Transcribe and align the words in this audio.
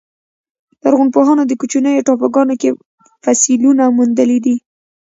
لرغونپوهانو 0.83 1.43
کوچنیو 1.61 2.05
ټاپوګانو 2.07 2.55
کې 2.61 2.69
فسیلونه 3.23 3.83
موندلي 3.97 4.37
دي. 4.45 4.55